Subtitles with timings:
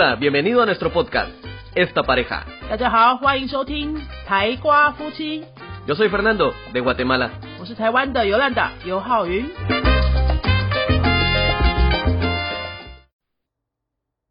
[0.00, 1.32] Hola, bienvenido a nuestro podcast,
[1.74, 2.46] Esta Pareja.
[2.70, 5.44] 大家好，欢迎收听台瓜夫妻
[5.88, 7.32] ，Yo soy Fernando, de Guatemala.
[7.58, 9.44] 我是台湾的尤兰达尤浩云。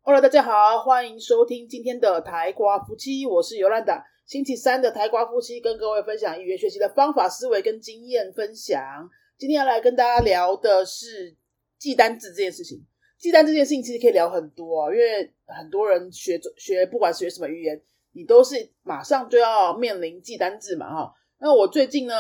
[0.04, 4.06] Hello，大家好，欢迎收听今天的台瓜夫妻，我是尤兰达。
[4.26, 8.82] 星期三的台瓜夫妻跟各位分享语言学习的方法、思维跟经验分享。
[9.38, 11.36] 今天要来跟大家聊的是
[11.78, 12.86] 记单字这件事情。
[13.18, 21.14] 记单这件事情其实可以聊很多啊，因为很多人学学不管学什么语言，你都是马上就要面临记单字嘛哈。
[21.40, 22.14] 那我最近呢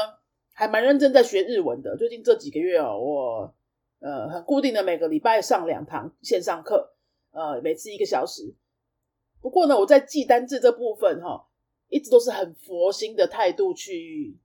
[0.53, 3.55] 还蛮认真在学日文的，最近这几个月哦，我
[3.99, 6.95] 呃很固定的每个礼拜上两堂线上课，
[7.31, 8.55] 呃每次一个小时。
[9.39, 11.47] 不过呢，我在记单字这部分哈，
[11.89, 14.35] 一直都是很佛心的态度去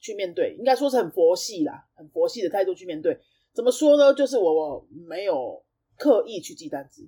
[0.00, 3.18] 去面对，应该说是很佛系啦，很佛系的态度去面对。
[3.54, 4.12] 怎么说呢？
[4.12, 5.64] 就是我没有。
[5.98, 7.06] 刻意去记单词，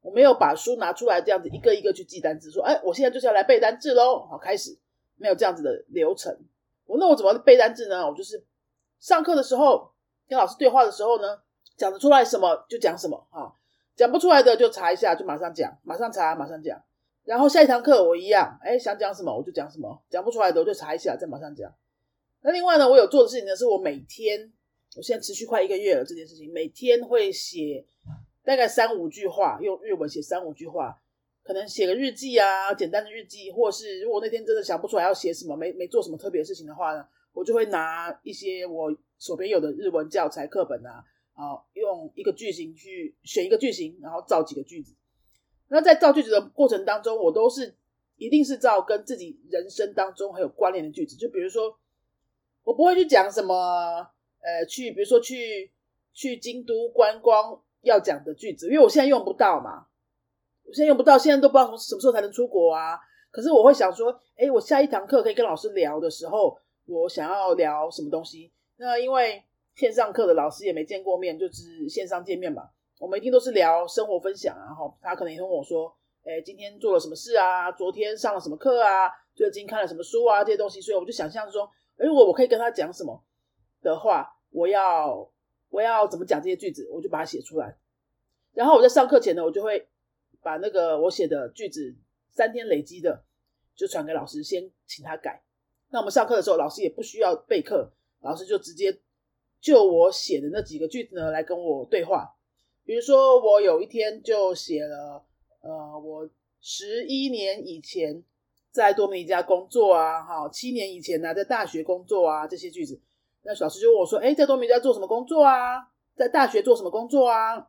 [0.00, 4.78] 我没有把书拿出来这样子一个一个去记单词，说，哎，我现在就是要来背单字喽，好，开始，
[5.16, 6.36] 没有这样子的流程。
[6.86, 8.08] 我那我怎么背单字呢？
[8.08, 8.42] 我就是
[8.98, 9.90] 上课的时候
[10.26, 11.40] 跟老师对话的时候呢，
[11.76, 13.54] 讲得出来什么就讲什么哈，
[13.94, 16.82] 讲不出来的就查一下，就马上讲，马上查，马上讲。
[17.24, 21.70] 然后下一堂课我一样，哎，想讲什么我就讲什么，讲不出来的我就查一下，再马上讲。
[22.40, 24.50] 那另外呢，我有做的事情呢，是我每天，
[24.96, 27.84] 我现在持续快一个月了，这件事情每天会写。
[28.48, 30.98] 大概三五句话，用日文写三五句话，
[31.42, 44.94] 可能写个日记啊，简单的日记，或是如果那天真的想不出来要写什么，没没做什么特别事情的话呢，我就会拿一些我手边有的日文教材课本啊，啊，用一个句型去选一个句型，然后造几个句子。
[45.68, 47.76] 那在造句子的过程当中，我都是
[48.16, 51.78] 一定是造跟自己人生当中很有关联的句子，就比如说，
[52.64, 53.54] 我不会去讲什么，
[54.40, 55.70] 呃，去比如说去
[56.14, 57.62] 去京都观光。
[57.82, 59.86] 要讲的句子，因为我现在用不到嘛，
[60.64, 62.98] 我现在用不到，现在都不知道什么时候才能出国啊。
[63.30, 68.52] 可是我会想说，哎，我下一堂课可以跟老师聊的时候，我想要聊什么东西？
[68.76, 69.44] 那因为
[69.74, 72.70] 线上课的老师也没见过面，就是线上见面嘛。
[72.98, 75.94] 我们一定都是聊生活分享啊，哈，他可能也跟我说，
[76.24, 77.70] 哎，今天做了什么事啊？
[77.72, 79.10] 昨天上了什么课啊？
[79.34, 80.42] 最近看了什么书啊？
[80.42, 83.22] 这些东西，所以我就想象说，如果我可以跟他讲什么
[83.82, 85.30] 的话，我要。
[85.70, 87.76] 我要怎么讲这些句子，我就把它写出来。
[88.54, 89.88] 然后我在上课前呢，我就会
[90.42, 91.94] 把那个我写的句子
[92.30, 93.22] 三天累积的，
[93.76, 95.42] 就传给老师，先请他改。
[95.90, 98.98] 那我们上课的时候，老师也不需要备课，老师就直接
[99.60, 102.34] 就我写的那几个句子呢来跟我对话。
[102.84, 105.24] 比如说，我有一天就写了，
[105.60, 106.28] 呃，我
[106.60, 108.24] 十一年以前
[108.70, 113.00] 在多米尼加工作啊，哈，七年以前呢在大学工作啊，这些句子。
[113.48, 115.88] 那老师就问我说：“哎，在多米在做什么工作啊？
[116.14, 117.66] 在大学做什么工作啊？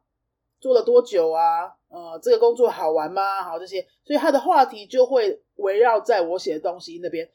[0.59, 1.73] 做了多久啊？
[1.87, 3.41] 呃，这个工作好玩吗？
[3.41, 7.29] 好这些，所以他的话题就会围绕在我写的东西那边。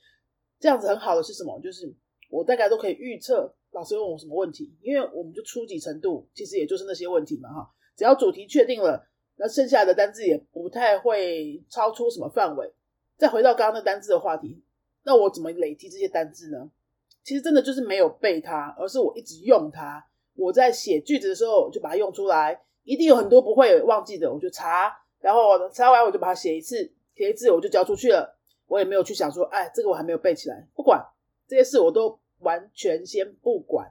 [0.60, 1.59] 这样子很好的是什么？
[1.62, 1.91] 就是
[2.28, 7.71] 我大概都可以预测老师问我什么问题，因为我们就初级程度，其实也就是那些问题嘛，哈。
[7.97, 12.75] 只要主题确定了，那剩下的单字也不太会超出什么范围。
[13.16, 14.62] 再回到刚刚那单字的话题，
[15.05, 16.71] 那我怎么累积这些单字呢？”
[17.24, 20.04] 其实真的就是没有背它，而是我一直用它。
[20.34, 28.38] 我在写句子的时候就把它用出来，一定有很多不会忘记的，我就查，然后查完我就把它写一次，写一次我就交出去了。
[28.66, 31.02] 我也没有去想说，哎，这个我还没有背起来，不管
[31.46, 33.90] 这些事我都完全先不管，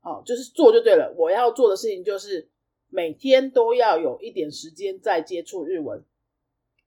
[0.00, 1.14] 好，就是做就对了。
[1.16, 2.48] 我要做的事情就是
[2.88, 6.04] 每天都要有一点时间在接触日文，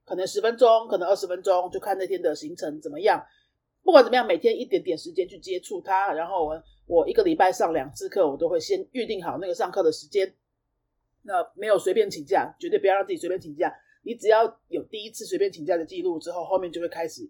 [0.05, 3.23] 可能十分钟，可能二十分钟，就看那天的行程怎么样。
[3.85, 10.34] 不管怎么样，每天一点点时间去接触它，然后我我一个礼拜上两次课，我都会先预定好那个上课的时间。
[11.22, 13.72] 那没有随便请假，绝对不要让自己随便请假。
[14.01, 17.29] 你只要有第一次随便请假的记录之后，后面就会开始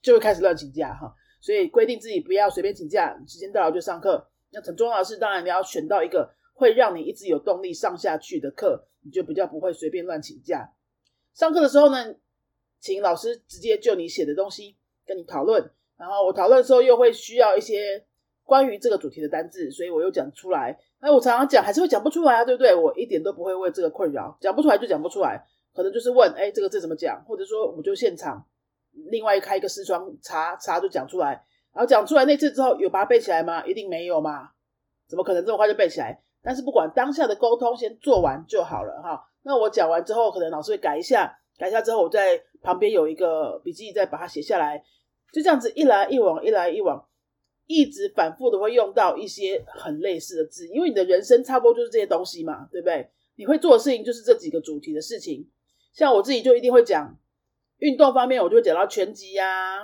[0.00, 1.12] 就会开始乱请假哈。
[1.40, 4.30] 所以规定自己不要随便请假，时间到了就上课。
[4.52, 10.72] 那很重要的是，当然你要选到一个会让你一直有动力上下去的课，你就比较不会随便乱请假。
[11.34, 12.14] 上课的时候呢，
[12.78, 14.76] 请老师直接就你写的东西。
[15.06, 18.04] 跟你讨论，然后我讨论的时候又会需要一些
[18.44, 20.78] 关于这个主题的单字，所以我又讲出来。
[21.00, 22.74] 那我常常讲还是会讲不出来啊，对不对？
[22.74, 25.44] 我一点都不会为这个困扰，讲不出来就讲不出来，
[25.74, 27.24] 可能就是问，哎，这个字怎么讲？
[27.26, 28.44] 或者说我就现场
[29.10, 31.30] 另外开一个视窗查查就讲出来，
[31.72, 33.64] 然后讲出来那次之后有把它背起来吗？
[33.66, 34.50] 一定没有嘛，
[35.08, 36.22] 怎么可能这么快就背起来？
[36.44, 39.24] 但是不管当下的沟通先做完就好了哈。
[39.42, 44.82] 那我讲完之后，可能老师会改一下，改下之后我在旁边有一个笔记，再把它写下来。
[45.32, 47.06] 就这样子一来一往，一来一往，
[47.68, 53.08] 一直反复的会用到一些很类似的字，因为你的人生差不多就是这些东西嘛，对不对？
[53.36, 55.48] 你会做的事情就是这几个主题的事情，
[55.92, 57.16] 像我自己就一定会讲
[57.78, 59.82] 运动方面，我就会讲到拳击啊，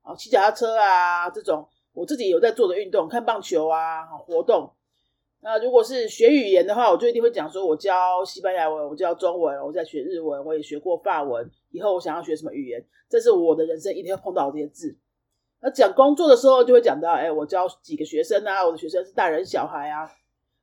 [0.00, 4.72] 啊，骑脚踏车啊这种我自己有在做的运动，看棒球啊活动。
[5.40, 11.48] 那如果是学语言的话，我就一定会讲说，我教西班牙文，我教中文，我在学日文，我也学过法文。
[11.70, 14.98] 以后我想要学什么语言，这是我的人生一定会碰到这些字。
[15.60, 20.10] 那讲工作的时候，就会讲到，哎，我教几个学生啊，我的学生是大人小孩啊，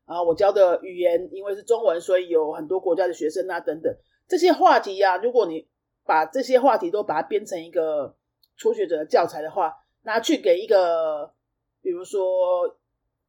[0.05, 3.95] 然后我教的语言因为是中文，所以有很多国家的学生啊，等等
[4.27, 5.17] 这些话题呀。
[5.17, 5.67] 如果你
[6.05, 8.15] 把这些话题都把它编成一个
[8.57, 9.73] 初学者的教材的话，
[10.03, 11.33] 拿去给一个，
[11.81, 12.77] 比如说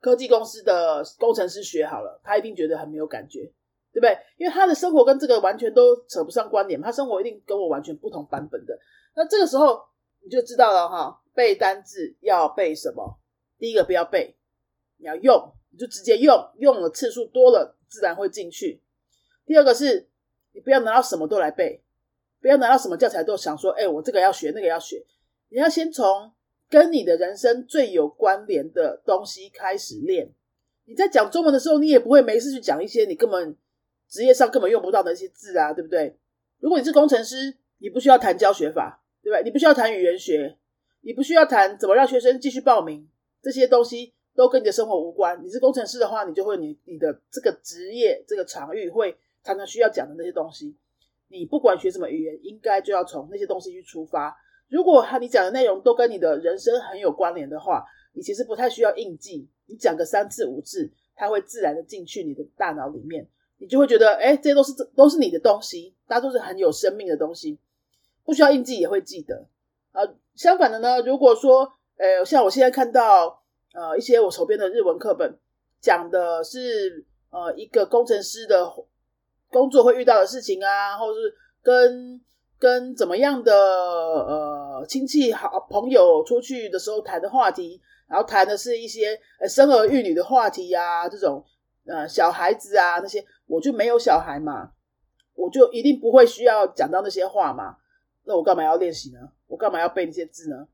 [0.01, 3.41] 科技公司的工程师学好了，他一定觉得很没有感觉，
[3.93, 4.17] 对不对？
[4.37, 8.79] 因为他的生活跟这个完全都扯不上关联，他生活一定跟我完全不同版本的。
[9.15, 9.83] 那这个时候
[10.23, 11.23] 你就知道了哈。
[11.35, 13.19] 背单字要背什么？
[13.59, 14.35] 第一个不要背，
[14.97, 18.83] 你要用，你就直接用，用的次数多了，自然会进去。
[19.45, 20.09] 第二个是，
[20.53, 21.83] 你不要拿到什么都来背，
[22.41, 25.05] 不要拿到什么教材都想说，哎，我这个要学，那个要学。
[25.51, 26.33] 你要先从
[26.69, 30.33] 跟你的人生最有关联的东西开始练。
[30.85, 33.57] 你在讲中文的时候，你也不会没事去讲一些你根本
[34.09, 36.17] 职业上根本用不到的一些字啊，对不对？
[36.59, 39.41] 如果你是工程师，你不需要谈教学法，对吧？
[39.41, 40.57] 你不需要谈语言学。
[41.03, 43.09] 你不需要谈怎么让学生继续报名，
[43.41, 45.41] 这些东西都跟你的生活无关。
[45.45, 50.77] 你是工程师的话，你就会你你的这个职业这个场域会常常需要讲的那些东西。
[51.29, 54.37] 你不管学什么语言，应该就要从那些东西去出发。
[54.69, 57.85] 如果他你讲的内容都跟你的人生很有关联的话，
[58.15, 63.29] 你其实不太需要印记，你讲个三次五次，它会自然的进去你的大脑里面，
[63.59, 67.59] 你就会觉得，哎，这些都是都是你的东西，大家都是很有生命的东西，
[68.25, 69.47] 不需要印记也会记得。
[69.93, 70.03] 啊，
[70.35, 73.43] 相反的呢，如果说，呃，像我现在看到，
[73.73, 75.39] 呃，一些我手边的日文课本
[75.81, 78.71] 讲的是，呃，一个工程师的
[79.49, 82.21] 工作会遇到的事情啊，或者是跟
[82.59, 91.45] 跟怎么样的呃亲戚好朋友出去的时候谈的话题，然后谈的是一些呃生儿育女的话题呀，这种
[91.87, 94.71] 呃小孩子啊那些，我就没有小孩嘛，
[95.35, 97.77] 我就一定不会需要讲到那些话嘛。
[98.25, 99.19] 那我干嘛要练习呢？
[99.47, 100.67] 我干嘛要背那些字呢？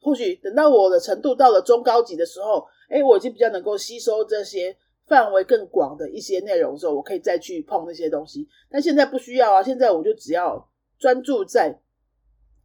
[0.00, 4.76] 或许等到我的程度到了中高级的时候，哎，我已经比较能够吸收这些
[5.06, 8.46] 范围更广的一些内容的时候，我可以再去碰那些东西。
[8.68, 10.68] 但现在不需要啊，现在我就只要
[11.02, 11.80] 专注在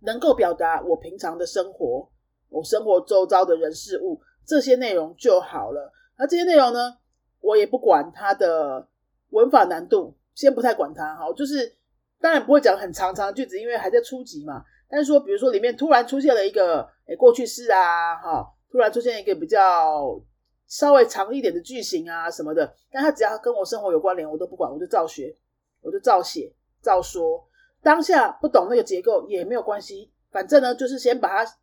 [0.02, 2.08] 能够表达我平常的生活，
[2.50, 5.92] 我生活周遭的人事物这些内容就好了。
[6.20, 7.00] 那这些内容呢，
[7.42, 8.88] 我也不管它的
[9.32, 11.76] 文法难度，先不太管它，好，就是。
[12.20, 14.66] 当然不会讲很长长的句子，因为还在初级嘛。
[14.90, 20.20] 但是说，比如说里面突然出现了一个诶过去式啊，哈，突然出现一个比较
[20.66, 25.32] 稍微长一点的句型啊什么的，但它只要跟我生活有关联，我都不管，我就照学，
[25.80, 26.52] 我就照写，
[26.82, 27.47] 照说。
[27.82, 31.58] 当下不懂那个结构也没有关系，反正呢就是先把它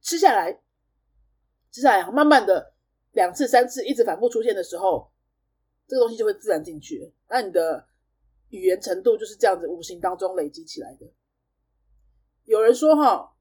[0.00, 0.52] 吃下来，
[1.70, 2.74] 吃下来，慢慢的
[3.12, 5.10] 两次三次一直反复出现的时候，
[5.86, 7.12] 这个东西就会自然进去。
[7.28, 7.86] 那你的。
[8.50, 11.06] 语言程度就是这样子，无形当中累积起来的。
[12.44, 13.34] 有人说哈，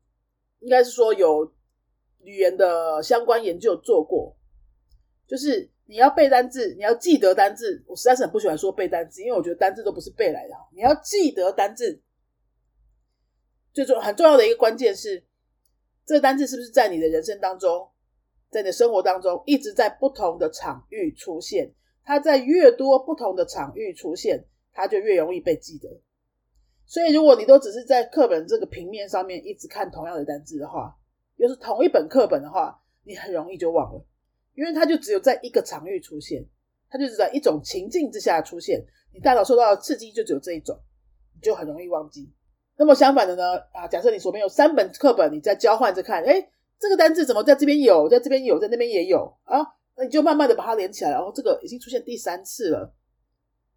[0.61, 1.53] 应该是说有
[2.23, 4.35] 语言的相关研究做过，
[5.27, 7.83] 就是你要背单字，你要记得单字。
[7.85, 10.55] 我实在是很不喜欢说背单字，因为我觉得单字都不是背来的。
[10.73, 12.01] 你要记得单字，
[13.75, 15.23] 最重很重要的一个关键是，
[16.03, 17.87] 这个单字是不是在你的人生当中，
[18.49, 21.71] 在你的生活当中一直在不同的场域出现？
[22.03, 24.43] 它在越多不同的场域出现。
[24.77, 25.87] 它就越容易被记得，
[26.85, 30.93] 所以如果你都只是在课本这个平面上面一直看同样的单字的话，
[31.37, 34.05] 又是同一本课本的话，你很容易就忘了，
[34.53, 36.45] 因为它就只有在一个场域出现，
[36.89, 40.77] 它就只在一种情境之下出现，你大脑受到的刺激就只有这一种，
[41.33, 42.29] 你就很容易忘记。
[42.77, 43.57] 那么相反的呢？
[43.73, 49.59] 啊，假设你手边有三本课本，你在交换着看，哎，这个单字怎么在这边有，在这边有，在那边也有啊？
[49.95, 52.93] 那你就慢慢的把它连起来，然后这个已经出现第三次了。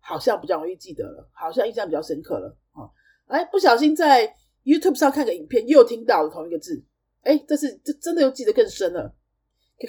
[0.01, 2.89] 好像比较容易记得了，好像印象比较深刻了啊！
[3.27, 4.33] 哎，不小心在
[4.65, 6.83] YouTube 上看个影片，又听到了同一个字，
[7.23, 9.15] 哎，这是这真的又记得更深了。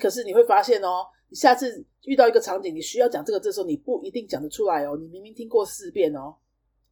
[0.01, 4.97] 可是你会发现哦，你下次遇到一个场景，你需要讲这个字的时候，你不一定讲得出来哦。
[4.99, 6.35] 你明明听过四遍哦，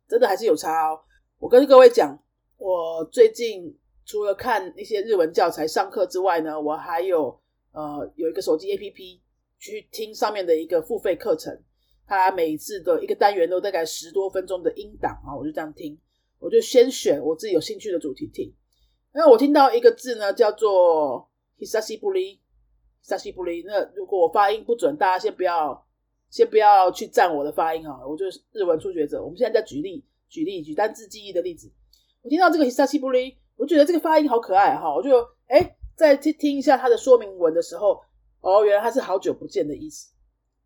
[0.08, 0.98] 真的还是有差哦。
[1.40, 2.18] 我跟各位讲，
[2.58, 7.40] 我最近除了看一些日文教材上课之外呢，我还有
[7.72, 9.20] 呃有一个手机 APP
[9.60, 11.56] 去听上面的一个付费课程。
[12.08, 15.96] 它每次的一个单元都大概十多分钟的音档啊，我就这样听，
[16.40, 18.52] 我就先选我自己有兴趣的主题听。
[19.14, 21.30] 那我听到一个字呢，叫做
[21.60, 22.40] “hisashi 布里
[23.06, 23.64] ”，hisashi 布里。
[23.68, 25.86] 那如果我发音不准，大家先不要
[26.30, 29.22] 先不要去赞我的发音啊，我就是日文初学者。
[29.22, 31.72] 我们现在在举例举例举单字记忆的例子。
[32.22, 32.86] 我听到这个 sa
[33.56, 35.10] 我觉得这个发音好可爱哈，我就
[35.48, 38.00] 哎再去听一下它的说明文的时候，
[38.42, 40.12] 哦，原来它是好久不见的意思。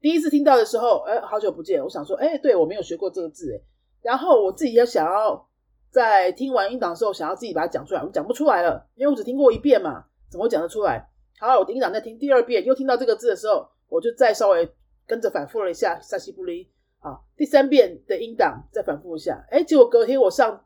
[0.01, 3.61] 第一次听到的时候，哎，好久不见，我想说，哎，对我没有学过这个字，哎，
[4.01, 5.47] 然后我自己要想要
[5.89, 11.07] 在听完音档的时候，想要自己把它讲出来，我讲不出来了，因为我只听过一遍嘛，怎么会讲得出来？
[11.39, 14.69] 好，我音档再听第二遍，又听到这个字的时候，我就再稍微
[15.07, 16.69] 跟着反复了一下“萨西布里”，
[17.01, 20.65] 好，第三遍的音档再反复一下，哎，结果隔天我上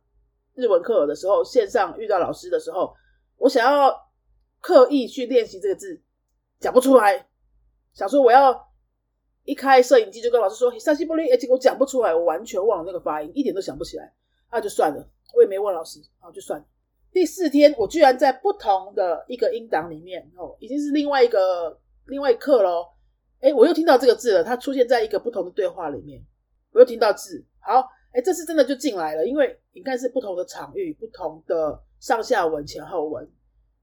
[0.54, 2.94] 日文课的时候，线上遇到老师的时候，
[3.38, 3.92] 我想要
[4.62, 6.00] 刻意去练习这个字，
[6.60, 7.28] 讲不出来，
[7.94, 8.64] 想说我要。
[9.48, 14.12] 一开摄影机就跟老师说“三西布利”，结果讲不出来，我完全忘了那个发音，一点都想不起来，
[14.52, 16.66] 那就算了，我也没问老师，好就算了。
[17.12, 22.88] 第四天，我居然在不同的一个音档里面，哦，已经是另外一个另外一课喽。
[23.46, 26.20] 哎，我又听到这个字了，它出现在一个不同的对话里面，
[26.72, 33.30] 我又听到字，好，哎，这次真的就进来了，因为你看是不同的场域、不同的上下文、前后文，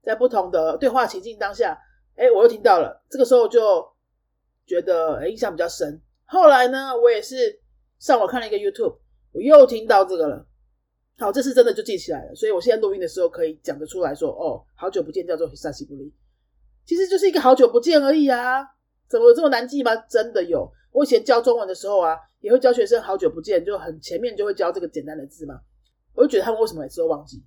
[0.01, 1.77] 在不同的对话情境当下，
[2.17, 3.93] 哎，我又听到了，这个时候就。
[4.65, 6.01] 觉得印象比较深。
[6.23, 7.59] 后来呢，我也是
[7.99, 8.95] 上网看了一个 YouTube，
[9.33, 10.47] 我又听到这个了。
[11.17, 12.33] 好，这次真的就记起来了。
[12.33, 16.09] 所以我现在录音的时候可以讲得出来说：“哦，好久不见，叫做 Hisashi 不离。”
[16.87, 18.65] 其实就是一个好久不见而已啊！
[19.13, 19.95] 怎么有这么难记吗？
[20.09, 20.67] 真的有。
[20.91, 25.53] 我以前教中文的时候啊，也会教学生“好久不见”，就很前面就会教这个简单的字嘛。
[26.15, 27.43] 我就觉得他们为什么每次都忘记？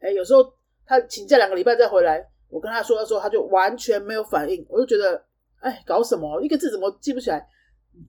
[0.00, 0.52] 哎，有时候
[0.84, 4.66] 他请假两个礼拜再回来，我跟他说的时候，他就完全没有反应。
[4.68, 5.24] 我就觉得。
[5.60, 6.40] 哎，搞什么？
[6.40, 7.44] 一个字怎么记不起来？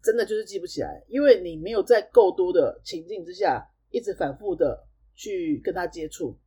[0.03, 4.79] 真的就是记不起来，因为你没有在够多的情境之下，一直反复的
[5.15, 6.37] 去跟他接触。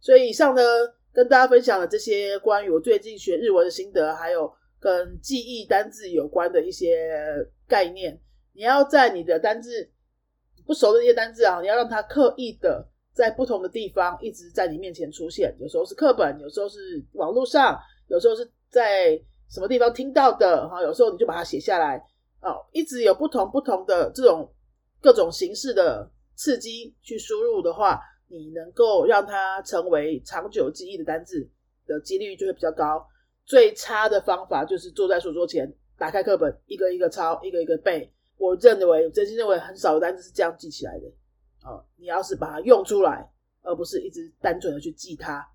[0.00, 0.62] 所以以上呢，
[1.12, 4.52] 跟大家分享了这些关于我最近学日文的心得，还有
[4.82, 7.08] 跟记忆单字有关的一些
[7.66, 8.20] 概念。
[8.52, 9.88] 你要在你的单字
[10.66, 15.56] 不熟的那些单字啊，你要让它刻意的在不同的地方一直在你面前出现。
[15.60, 19.18] 有时候是课本，有时候是网络上，有时候是在。
[19.52, 20.80] 什么地方听到的哈？
[20.80, 22.02] 有时候你就把它写下来
[22.40, 24.50] 哦，一直有不同不同的这种
[24.98, 31.46] 各种形式的刺激去输入的话，你能够让它成为长久记忆的单字
[31.86, 33.06] 的几率就会比较高。
[33.44, 38.12] 最差的方法就是坐在书桌前，打开课本，一个一个抄，一个一个背。
[38.36, 41.06] 我认为，真心认为很少的单字是这样记起来的。
[41.64, 43.30] 哦，你要是把它用出来，
[43.62, 45.46] 而不是一直单纯的去记它。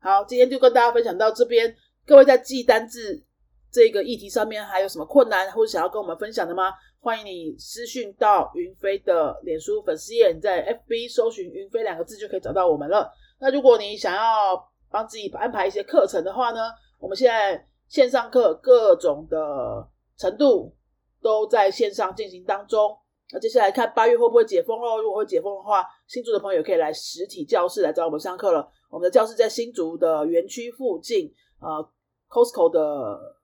[0.00, 1.74] 好，今天就跟大家分享到这边。
[2.06, 3.24] 各位在记单字。
[3.70, 6.72] 这个议题上面还有什么困难或者想要跟我们分享的吗？
[7.00, 13.12] 欢迎你私讯到云飞的脸书粉丝页，你在 FB 搜寻“云飞”两个字就可以找到我们了。
[13.38, 14.58] 那如果你想要
[14.90, 20.74] 帮自己安排一些课程的话呢，我们现在线上课各种的程度
[21.22, 22.96] 都在线上进行当中。
[23.30, 25.00] 那接下来看八月会不会解封喽？
[25.00, 28.68] 如果会解封的话，新竹的朋友可以来实体教室来找我们上课了。
[28.90, 31.88] 我们的教室在新竹的园区附近，呃
[32.28, 33.36] ，Costco 的。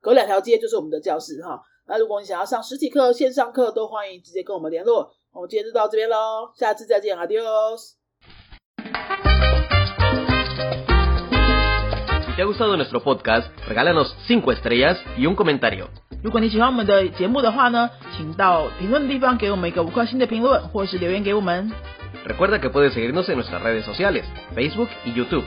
[0.00, 1.62] 隔两条街就是我们的教室哈。
[1.86, 5.08] 那如果你想要上实体课、线上课，都欢迎直接跟我们联络。
[5.30, 8.01] 我们今天就到这边喽，下次再见，Adios。
[12.31, 15.87] Si te ha gustado nuestro podcast, regálanos cinco estrellas y un comentario.
[16.23, 21.71] 如果你喜欢我们的节目的话呢，请到评论地方给我们一个五颗星的评论，或是留言给我们。
[22.25, 24.23] Recuerda que puedes seguirnos en nuestras redes sociales,
[24.55, 25.43] Facebook y YouTube.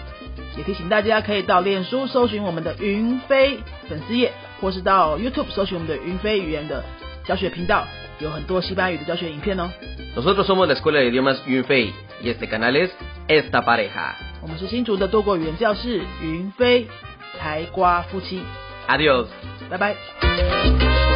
[0.57, 4.33] 也提醒大家可以到脸书搜寻我们的云飞粉丝页。
[4.61, 6.85] 或是到 YouTube 搜寻我们的云飞语言的
[7.28, 7.88] 教学频道，
[8.20, 9.70] 有很多西班牙语的教学影片哦。
[10.16, 11.92] Nosotros somos la escuela de idiomas Yunfei
[12.22, 12.92] y este canal es
[13.28, 14.14] esta pareja。
[14.42, 16.88] 我们是新竹的多国语言教室云飞
[17.40, 18.42] 台瓜夫妻。
[18.88, 19.26] Adiós，
[19.70, 21.15] 拜拜。